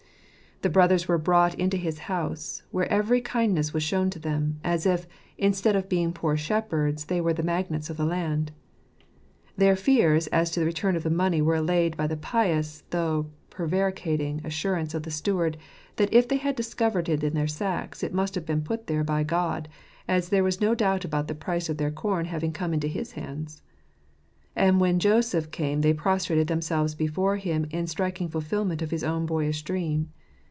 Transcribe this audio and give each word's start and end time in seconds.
The 0.63 0.69
brothers 0.69 1.07
were 1.07 1.17
brought 1.17 1.55
into 1.55 1.75
bis 1.79 1.97
house, 1.97 2.61
where 2.69 2.85
every 2.93 3.19
kindness 3.19 3.73
was 3.73 3.81
shown 3.81 4.11
to 4.11 4.19
them; 4.19 4.59
as 4.63 4.85
if, 4.85 5.07
instead 5.35 5.75
of 5.75 5.89
being 5.89 6.13
poor 6.13 6.37
shepherds, 6.37 7.05
they 7.05 7.19
were 7.19 7.33
the 7.33 7.41
magnates 7.41 7.89
of 7.89 7.97
the 7.97 8.05
land. 8.05 8.51
Their 9.57 9.75
fears 9.75 10.27
as 10.27 10.51
to 10.51 10.59
the 10.59 10.67
return 10.67 10.95
of 10.95 11.01
the 11.01 11.09
money 11.09 11.41
were 11.41 11.55
allayed 11.55 11.97
by 11.97 12.05
the 12.05 12.15
pious, 12.15 12.83
though 12.91 13.25
prevaricating, 13.49 14.39
assurance 14.45 14.93
of 14.93 15.01
the 15.01 15.09
steward 15.09 15.57
that 15.95 16.13
if 16.13 16.27
they 16.27 16.37
had 16.37 16.55
discovered 16.55 17.09
it 17.09 17.23
in 17.23 17.33
their 17.33 17.47
sacks 17.47 18.03
it 18.03 18.13
must 18.13 18.35
have 18.35 18.45
been 18.45 18.61
put 18.61 18.85
there 18.85 19.03
by 19.03 19.23
God, 19.23 19.67
as 20.07 20.29
there 20.29 20.43
was 20.43 20.61
no 20.61 20.75
doubt 20.75 21.03
about 21.03 21.27
the 21.27 21.33
price 21.33 21.69
of 21.69 21.77
their 21.77 21.89
corn 21.89 22.25
having 22.25 22.51
come 22.51 22.71
into 22.71 22.87
his 22.87 23.13
hands. 23.13 23.63
And 24.55 24.79
when 24.79 24.99
Joseph 24.99 25.49
came 25.49 25.81
they 25.81 25.91
prostrated 25.93 26.45
themselves 26.45 26.93
before 26.93 27.37
him 27.37 27.65
in 27.71 27.87
striking 27.87 28.29
fulfilment 28.29 28.83
o 28.83 28.85
his 28.85 29.03
own 29.03 29.25
boyish 29.25 29.63
dream. 29.63 30.09